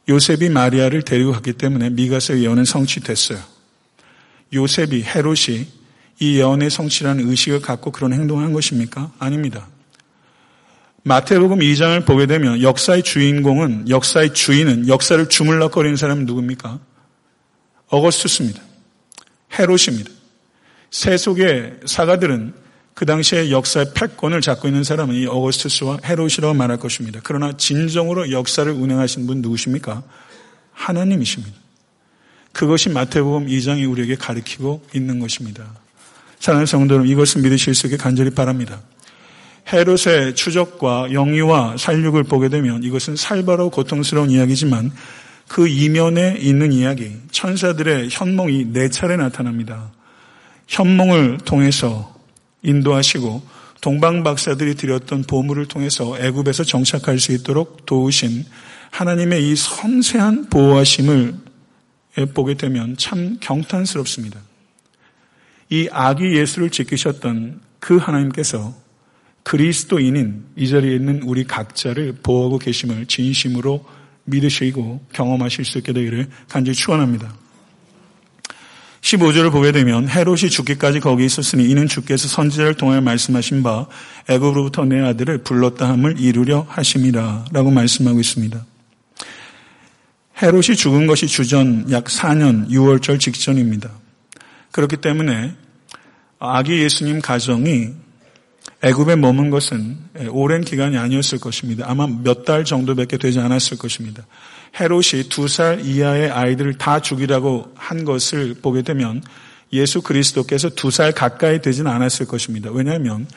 [0.10, 3.40] 요셉이 마리아를 데리고 갔기 때문에 미가서의 예언은 성취됐어요.
[4.54, 5.68] 요셉이 헤롯이
[6.20, 9.12] 이 예언의 성취라는 의식을 갖고 그런 행동을 한 것입니까?
[9.20, 9.68] 아닙니다.
[11.04, 16.80] 마태복음 2장을 보게 되면 역사의 주인공은 역사의 주인은 역사를 주물럭거리는 사람은 누굽니까?
[17.88, 18.62] 어거스투스입니다.
[19.58, 20.12] 헤롯입니다.
[20.92, 22.54] 세속의 사가들은
[22.94, 27.20] 그 당시에 역사의 패권을 잡고 있는 사람은 이 어거스투스와 헤롯이라고 말할 것입니다.
[27.24, 30.04] 그러나 진정으로 역사를 운행하신 분 누구십니까?
[30.74, 31.56] 하나님이십니다.
[32.52, 35.74] 그것이 마태복음 2장이 우리에게 가르치고 있는 것입니다.
[36.40, 38.82] 사랑하는 성도 여러분, 이것을 믿으실 수 있게 간절히 바랍니다.
[39.72, 44.92] 헤롯의 추적과 영유와 살육을 보게 되면 이것은 살바로 고통스러운 이야기지만
[45.48, 49.92] 그 이면에 있는 이야기, 천사들의 현몽이 네 차례 나타납니다.
[50.68, 52.16] 현몽을 통해서
[52.64, 53.42] 인도하시고
[53.82, 58.46] 동방 박사들이 드렸던 보물을 통해서 애굽에서 정착할 수 있도록 도우신
[58.92, 61.36] 하나님의 이 섬세한 보호하심을
[62.34, 64.40] 보게 되면 참 경탄스럽습니다.
[65.70, 68.74] 이 아기 예수를 지키셨던 그 하나님께서
[69.44, 73.84] 그리스도인인 이 자리에 있는 우리 각자를 보호하고 계심을 진심으로
[74.26, 77.34] 믿으시고 경험하실 수 있게 되기를 간절히 축원합니다.
[79.02, 83.88] 15절을 보게 되면 헤롯이 죽기까지 거기 있었으니 이는 주께서 선지자를 통하여 말씀하신 바
[84.30, 88.64] 애굽으로부터 내 아들을 불렀다 함을 이루려 하심이라라고 말씀하고 있습니다.
[90.42, 93.90] 헤롯이 죽은 것이 주전 약 4년 6월절 직전입니다.
[94.72, 95.56] 그렇기 때문에
[96.40, 97.90] 아기 예수님 가정이
[98.84, 99.98] 애굽에 머문 것은
[100.32, 101.86] 오랜 기간이 아니었을 것입니다.
[101.88, 104.26] 아마 몇 달 정도밖에 되지 않았을 것입니다.
[104.80, 109.22] 헤롯이 두 살 이하의 아이들을 다 죽이라고 한 것을 보게 되면
[109.74, 112.72] 예수 그리스도께서 두 살 가까이 되지는 않았을 것입니다.
[112.72, 113.28] 왜냐하면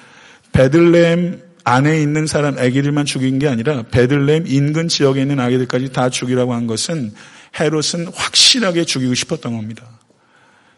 [0.52, 6.54] 베들레헴 안에 있는 사람 아기들만 죽인 게 아니라 베들레헴 인근 지역에 있는 아기들까지 다 죽이라고
[6.54, 7.12] 한 것은
[7.58, 9.84] 헤롯은 확실하게 죽이고 싶었던 겁니다.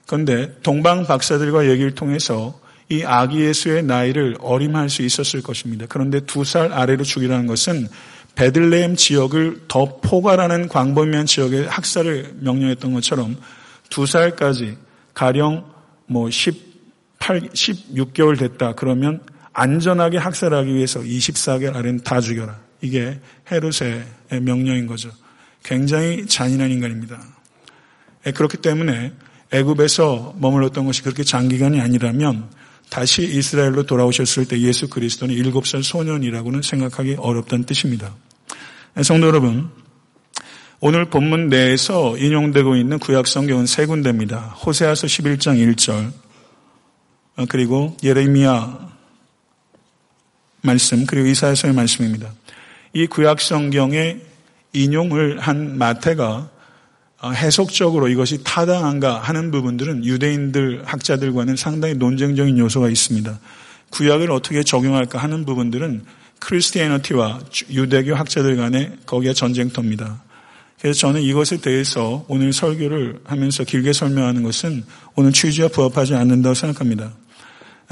[0.06, 5.86] 그런데 동방 박사들과 얘기를 통해서 이 아기 예수의 나이를 어림할 수 있었을 것입니다.
[5.88, 7.88] 그런데 두 살 아래로 죽이라는 것은
[8.36, 13.36] 베들레헴 지역을 더 포괄하는 광범위한 지역의 학살을 명령했던 것처럼
[13.88, 14.76] 두 살까지
[15.14, 15.64] 가령
[16.06, 16.66] 뭐 18,
[17.26, 18.74] 18, 16개월 됐다.
[18.74, 19.20] 그러면
[19.52, 22.60] 안전하게 학살하기 위해서 24개월 아래는 다 죽여라.
[22.82, 23.18] 이게
[23.50, 24.04] 헤롯의
[24.42, 25.10] 명령인 거죠.
[25.64, 27.20] 굉장히 잔인한 인간입니다.
[28.26, 29.12] 예, 그렇기 때문에
[29.52, 32.48] 애굽에서 머물렀던 것이 그렇게 장기간이 아니라면
[32.88, 38.14] 다시 이스라엘로 돌아오셨을 때 예수 그리스도는 일곱 살 소년이라고는 생각하기 어렵다는 뜻입니다.
[38.96, 39.68] 예, 성도 여러분,
[40.80, 44.38] 오늘 본문 내에서 인용되고 있는 구약 성경은 세 군데입니다.
[44.38, 46.12] 호세아서 11장 1절
[47.36, 48.94] 어, 그리고 예레미야
[50.62, 52.32] 말씀 그리고 이사야서의 말씀입니다.
[52.92, 54.18] 이 구약 성경에
[54.72, 56.55] 인용을 한 마태가 어,
[57.32, 63.38] 해석적으로 이것이 타당한가 하는 부분들은 유대인들 학자들과는 상당히 논쟁적인 요소가 있습니다.
[63.90, 66.04] 구약을 어떻게 적용할까 하는 부분들은
[66.38, 70.22] 크리스티애너티와 유대교 학자들 간의 거기에 전쟁터입니다.
[70.80, 74.84] 그래서 저는 이것에 대해서 오늘 설교를 하면서 길게 설명하는 것은
[75.14, 77.12] 오늘 취지와 부합하지 않는다고 생각합니다.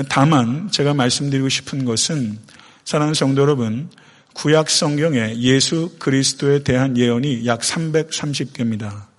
[0.09, 2.39] 다만 제가 말씀드리고 싶은 것은
[2.85, 3.89] 사랑하는 성도 여러분,
[4.35, 9.14] 구약 성경에 예수 그리스도에 대한 예언이 약 330개입니다.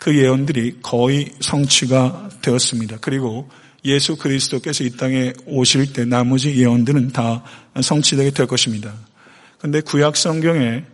[0.00, 2.96] 그 예언들이 거의 성취가 되었습니다.
[3.02, 3.50] 그리고
[3.84, 7.44] 예수 그리스도께서 이 땅에 오실 때 나머지 예언들은 다
[7.78, 8.94] 성취되게 될 것입니다.
[9.58, 10.84] 그런데 구약 성경에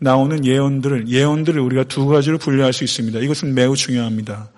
[0.00, 3.18] 나오는 예언들을 예언들을 우리가 두 가지로 분류할 수 있습니다.
[3.20, 4.48] 이것은 매우 중요합니다.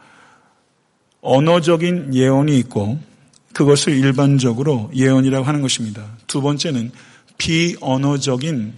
[1.20, 3.00] 언어적인 예언이 있고
[3.54, 6.16] 그것을 일반적으로 예언이라고 하는 것입니다.
[6.28, 6.92] 두 번째는
[7.38, 8.72] 비언어적인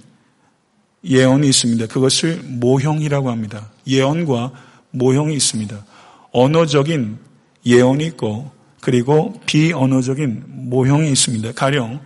[1.04, 1.87] 예언이 있습니다.
[1.88, 3.70] 그것을 모형이라고 합니다.
[3.87, 4.65] 예언과
[4.98, 5.85] 모형이 있습니다.
[6.32, 7.18] 언어적인
[7.64, 11.52] 예언이 있고 그리고 비언어적인 모형이 있습니다.
[11.52, 12.00] 가령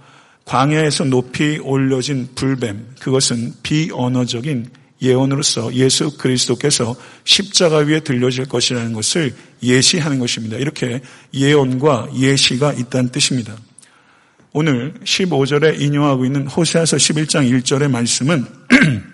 [0.44, 4.70] 광야에서 높이 올려진 불뱀 그것은 비언어적인
[5.02, 10.56] 예언으로서 예수 그리스도께서 십자가 위에 들려질 것이라는 것을 예시하는 것입니다.
[10.56, 11.00] 이렇게
[11.32, 13.56] 예언과 예시가 있다는 뜻입니다.
[14.52, 18.44] 오늘 15절에 인용하고 있는 호세아서 11장 1절의 말씀은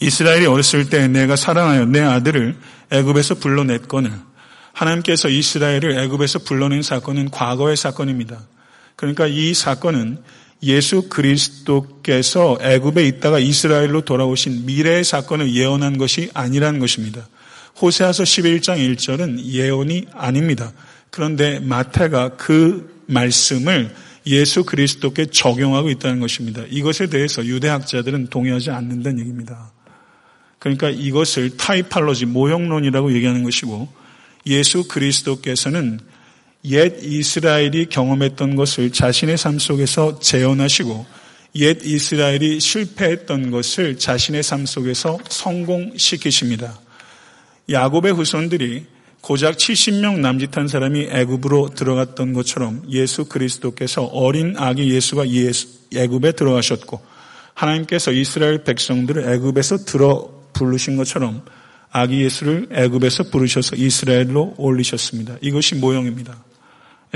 [0.00, 2.56] 이스라엘이 어렸을 때 내가 사랑하여 내 아들을
[2.90, 4.12] 애굽에서 불러냈거늘
[4.72, 8.46] 하나님께서 이스라엘을 애굽에서 불러낸 사건은 과거의 사건입니다.
[8.94, 10.18] 그러니까 이 사건은
[10.62, 17.26] 예수 그리스도께서 애굽에 있다가 이스라엘로 돌아오신 미래의 사건을 예언한 것이 아니라는 것입니다.
[17.80, 20.72] 호세아서 11장 1절은 예언이 아닙니다.
[21.10, 23.94] 그런데 마태가 그 말씀을
[24.26, 26.62] 예수 그리스도께 적용하고 있다는 것입니다.
[26.68, 29.72] 이것에 대해서 유대학자들은 동의하지 않는다는 얘기입니다.
[30.58, 33.88] 그러니까 이것을 타이팔로지 모형론이라고 얘기하는 것이고
[34.46, 36.00] 예수 그리스도께서는
[36.64, 41.06] 옛 이스라엘이 경험했던 것을 자신의 삶 속에서 재현하시고
[41.56, 46.78] 옛 이스라엘이 실패했던 것을 자신의 삶 속에서 성공시키십니다.
[47.70, 48.86] 야곱의 후손들이
[49.20, 57.00] 고작 70명 남짓한 사람이 애굽으로 들어갔던 것처럼 예수 그리스도께서 어린 아기 예수가 예수, 애굽에 들어가셨고
[57.54, 61.42] 하나님께서 이스라엘 백성들을 애굽에서 들어 부르신 것처럼
[61.90, 65.36] 아기 예수를 애굽에서 부르셔서 이스라엘로 올리셨습니다.
[65.40, 66.36] 이것이 모형입니다.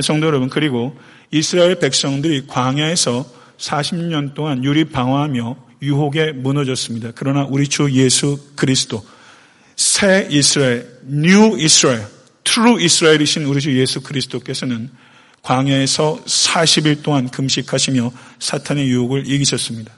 [0.01, 0.97] 성도 여러분 그리고
[1.31, 3.27] 이스라엘 백성들이 광야에서
[3.59, 7.13] 40년 동안 유리 방어하며 유혹에 무너졌습니다.
[7.15, 9.05] 그러나 우리 주 예수 그리스도
[9.77, 12.07] 새 이스라엘, new Israel,
[12.45, 14.91] true Israel이신 우리 주 예수 그리스도께서는
[15.43, 19.93] 광야에서 40일 동안 금식하시며 사탄의 유혹을 이기셨습니다.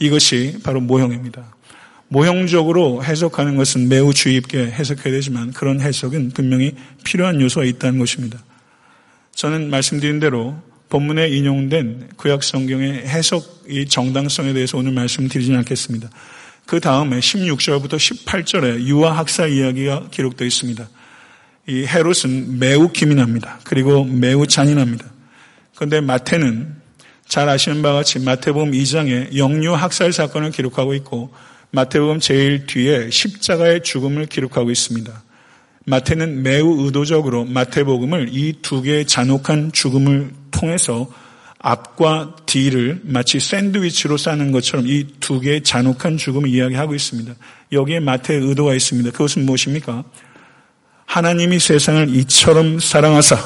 [0.00, 1.53] 이것이 바로 모형입니다.
[2.14, 6.72] 모형적으로 해석하는 것은 매우 주의 깊게 해석해야 되지만 그런 해석은 분명히
[7.02, 8.38] 필요한 요소가 있다는 것입니다.
[9.34, 10.56] 저는 말씀드린 대로
[10.90, 16.08] 본문에 인용된 구약 성경의 해석이 정당성에 대해서 오늘 말씀드리지는 않겠습니다.
[16.66, 20.88] 그 다음에 16절부터 18절에 유아 학사 이야기가 기록되어 있습니다.
[21.66, 23.58] 이 헤롯은 매우 기민합니다.
[23.64, 25.04] 그리고 매우 잔인합니다.
[25.74, 26.76] 그런데 마태는
[27.26, 31.32] 잘 아시는 바와 같이 마태복음 2장에 영유 학살 사건을 기록하고 있고
[31.74, 35.24] 마태복음 제일 뒤에 십자가의 죽음을 기록하고 있습니다.
[35.86, 41.10] 마태는 매우 의도적으로 마태복음을 이 두 개의 잔혹한 죽음을 통해서
[41.58, 47.34] 앞과 뒤를 마치 샌드위치로 싸는 것처럼 이 두 개의 잔혹한 죽음을 이야기하고 있습니다.
[47.72, 49.10] 여기에 마태의 의도가 있습니다.
[49.10, 50.04] 그것은 무엇입니까?
[51.06, 53.36] 하나님이 세상을 이처럼 사랑하사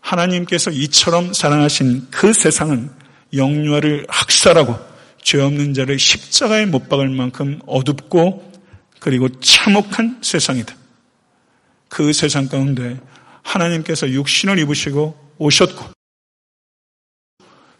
[0.00, 2.88] 하나님께서 이처럼 사랑하신 그 세상은
[3.34, 4.87] 영유아를 학살하고
[5.28, 8.50] 죄 없는 자를 십자가에 못 박을 만큼 어둡고
[8.98, 10.74] 그리고 참혹한 세상이다.
[11.90, 12.98] 그 세상 가운데
[13.42, 15.84] 하나님께서 육신을 입으시고 오셨고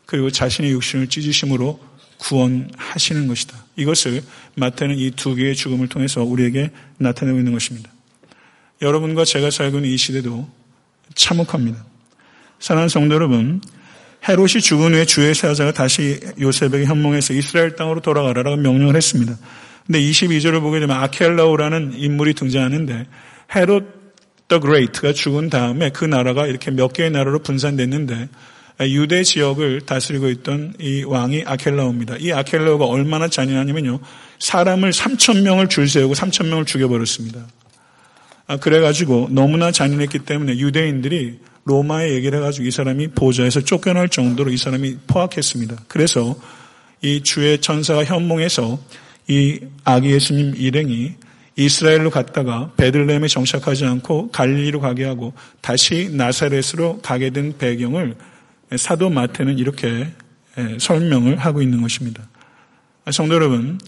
[0.05, 1.81] 그리고 자신의 육신을 찢으심으로
[2.19, 3.65] 구원하시는 것이다.
[3.77, 4.23] 이것을
[4.57, 7.91] 마태는 이 두 개의 죽음을 통해서 우리에게 나타내고 있는 것입니다.
[8.83, 10.47] 여러분과 제가 살고 있는 이 시대도
[11.15, 11.83] 참혹합니다.
[12.61, 13.63] 사랑하는 성도 여러분,
[14.27, 19.37] 헤롯이 죽은 후에 주의 사자가 다시 요셉에게 현몽해서 이스라엘 땅으로 돌아가라라고 명령을 했습니다.
[19.87, 23.07] 근데 22절을 보게 되면 아켈라오라는 인물이 등장하는데
[23.55, 23.99] 헤롯
[24.49, 28.29] the Great가 죽은 다음에 그 나라가 이렇게 몇 개의 나라로 분산됐는데
[28.83, 32.17] 유대 지역을 다스리고 있던 이 왕이 아켈라오입니다.
[32.19, 33.99] 이 아켈라오가 얼마나 잔인하냐면요.
[34.39, 37.47] 사람을 3천 명을 줄 세우고 3천 명을 죽여버렸습니다.
[38.47, 44.57] 아, 그래가지고 너무나 잔인했기 때문에 유대인들이 로마에 얘기를 해가지고 이 사람이 보좌에서 쫓겨날 정도로 이
[44.57, 45.77] 사람이 포악했습니다.
[45.87, 46.35] 그래서
[47.03, 48.79] 이 주의 천사가 현몽해서
[49.29, 51.13] 이 아기 예수님 일행이
[51.57, 58.15] 이스라엘로 갔다가 베들레헴에 정착하지 않고 갈리로 가게 하고 다시 나사렛으로 가게 된 배경을
[58.77, 60.09] 사도 마태는 이렇게
[60.79, 62.29] 설명을 하고 있는 것입니다.
[63.11, 63.79] 성도 여러분,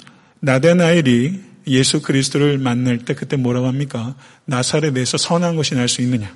[0.41, 4.15] 나데나엘이 예수 그리스도를 만날 때 그때 뭐라고 합니까?
[4.47, 6.35] 나사렛에서 선한 것이 날 수 있느냐?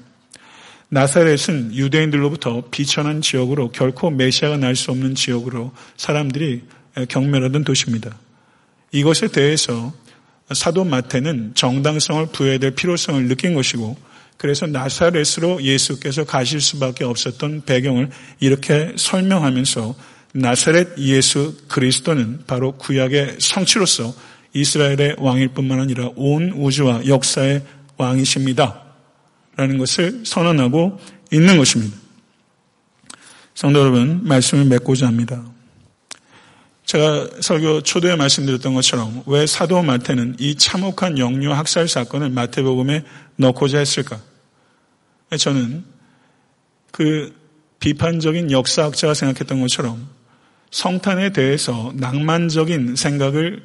[0.90, 6.62] 나사렛은 유대인들로부터 비천한 지역으로 결코 메시아가 날 수 없는 지역으로 사람들이
[7.08, 8.16] 경멸하던 도시입니다.
[8.92, 9.92] 이것에 대해서
[10.52, 13.96] 사도 마태는 정당성을 부여해야 될 필요성을 느낀 것이고
[14.36, 18.10] 그래서 나사렛으로 예수께서 가실 수밖에 없었던 배경을
[18.40, 19.94] 이렇게 설명하면서
[20.34, 24.14] 나사렛 예수 그리스도는 바로 구약의 성취로서
[24.52, 27.62] 이스라엘의 왕일 뿐만 아니라 온 우주와 역사의
[27.96, 28.83] 왕이십니다.
[29.56, 30.98] 라는 것을 선언하고
[31.32, 31.96] 있는 것입니다.
[33.54, 35.44] 성도 여러분, 말씀을 맺고자 합니다.
[36.84, 43.04] 제가 설교 초도에 말씀드렸던 것처럼 왜 사도 마태는 이 참혹한 영유 학살 사건을 마태복음에
[43.36, 44.20] 넣고자 했을까?
[45.38, 45.84] 저는
[46.90, 47.34] 그
[47.80, 50.08] 비판적인 역사학자가 생각했던 것처럼
[50.70, 53.62] 성탄에 대해서 낭만적인 생각을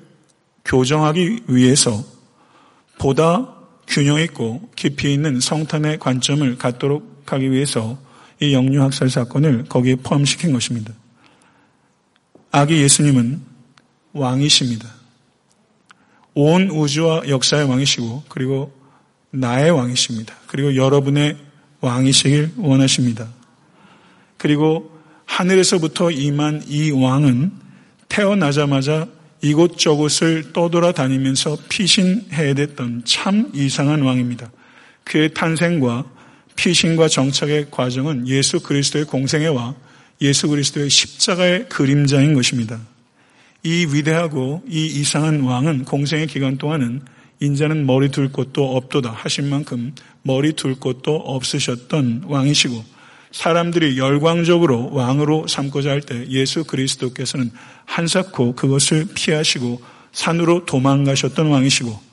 [0.65, 2.03] 교정하기 위해서
[2.97, 3.58] 보다
[3.89, 7.97] 균형 있고 깊이 있는 성탄의 관점을 갖도록 하기 위해서
[8.39, 10.93] 이 영유 학살 사건을 거기에 포함시킨 것입니다.
[12.51, 13.41] 아기 예수님은
[14.13, 14.87] 왕이십니다.
[16.35, 18.71] 온 우주와 역사의 왕이시고 그리고
[19.31, 20.35] 나의 왕이십니다.
[20.47, 21.37] 그리고 여러분의
[21.81, 23.27] 왕이시길 원하십니다.
[24.37, 27.51] 그리고 하늘에서부터 임한 이 왕은
[28.07, 29.07] 태어나자마자
[29.41, 34.51] 이곳저곳을 떠돌아다니면서 피신해야 됐던 참 이상한 왕입니다.
[35.03, 36.05] 그의 탄생과
[36.55, 39.75] 피신과 정착의 과정은 예수 그리스도의 공생애와
[40.21, 42.79] 예수 그리스도의 십자가의 그림자인 것입니다.
[43.63, 47.01] 이 위대하고 이 이상한 왕은 공생의 기간 동안은
[47.39, 52.98] 인자는 머리 둘 곳도 없도다 하신 만큼 머리 둘 곳도 없으셨던 왕이시고
[53.31, 57.51] 사람들이 열광적으로 왕으로 삼고자 할 때 예수 그리스도께서는
[57.85, 62.09] 한사코 그것을 피하시고 산으로 도망가셨던 왕이시고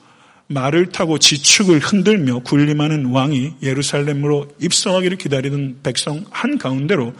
[0.47, 7.13] 말을 타고 지축을 흔들며 군림하는 왕이 예루살렘으로 입성하기를 기다리던 백성 한 가운데로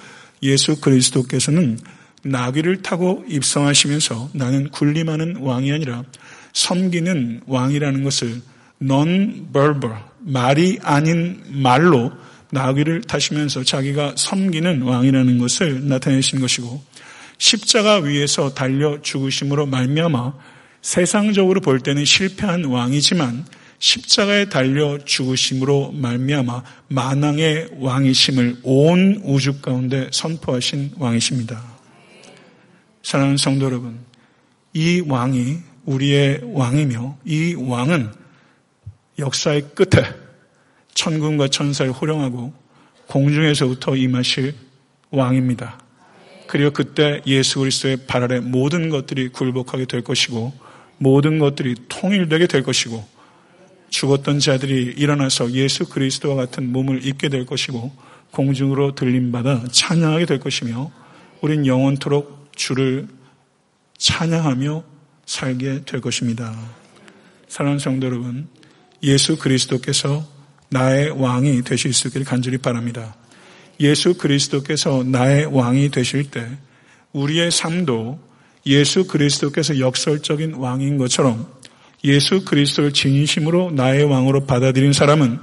[0.43, 1.79] 예수 그리스도께서는
[2.23, 6.03] 나귀를 타고 입성하시면서 나는 군림하는 왕이 아니라
[6.53, 8.41] 섬기는 왕이라는 것을
[8.81, 12.11] non-verbal, 말이 아닌 말로
[12.51, 16.81] 나귀를 타시면서 자기가 섬기는 왕이라는 것을 나타내신 것이고
[17.37, 20.33] 십자가 위에서 달려 죽으심으로 말미암아
[20.81, 23.45] 세상적으로 볼 때는 실패한 왕이지만
[23.79, 31.63] 십자가에 달려 죽으심으로 말미암아 만왕의 왕이심을 온 우주 가운데 선포하신 왕이십니다.
[33.03, 33.99] 사랑하는 성도 여러분,
[34.73, 38.11] 이 왕이 우리의 왕이며 이 왕은
[39.19, 40.03] 역사의 끝에
[40.97, 42.51] 천군과 천사를 호령하고
[43.05, 44.55] 공중에서부터 임하실
[45.11, 45.79] 왕입니다.
[46.47, 50.53] 그리고 그때 예수 그리스도의 발 아래 모든 것들이 굴복하게 될 것이고
[50.97, 53.07] 모든 것들이 통일되게 될 것이고
[53.89, 57.91] 죽었던 자들이 일어나서 예수 그리스도와 같은 몸을 입게 될 것이고
[58.31, 60.91] 공중으로 들림받아 찬양하게 될 것이며
[61.41, 63.07] 우린 영원토록 주를
[63.99, 64.83] 찬양하며
[65.27, 66.57] 살게 될 것입니다.
[67.47, 68.47] 사랑하는 성도 여러분,
[69.03, 70.36] 예수 그리스도께서
[70.69, 73.15] 나의 왕이 되실 수 있기를 간절히 바랍니다.
[73.79, 76.47] 예수 그리스도께서 나의 왕이 되실 때
[77.13, 78.19] 우리의 삶도
[78.65, 81.47] 예수 그리스도께서 역설적인 왕인 것처럼
[82.03, 85.39] 예수 그리스도를 진심으로 나의 왕으로 받아들인 사람은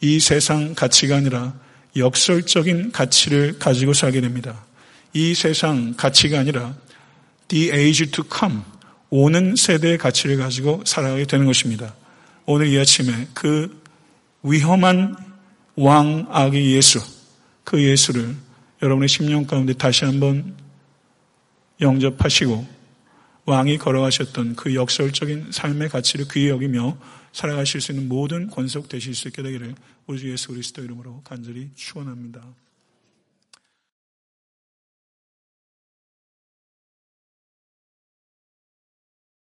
[0.00, 1.54] 이 세상 가치가 아니라
[1.96, 4.64] 역설적인 가치를 가지고 살게 됩니다.
[5.12, 6.74] 이 세상 가치가 아니라
[7.48, 8.60] the age to come,
[9.10, 11.94] 오는 세대의 가치를 가지고 살아가게 되는 것입니다.
[12.44, 13.77] 오늘 이 아침에 그
[14.42, 15.16] 위험한
[15.76, 17.00] 왕 아기 예수,
[17.64, 18.34] 그 예수를
[18.82, 20.56] 여러분의 심령 가운데 다시 한번
[21.80, 22.66] 영접하시고
[23.46, 26.98] 왕이 걸어가셨던 그 역설적인 삶의 가치를 귀히 여기며
[27.32, 29.74] 살아가실 수 있는 모든 권속 되실 수 있게 되기를
[30.06, 32.42] 우리 주 예수 그리스도 이름으로 간절히 축원합니다.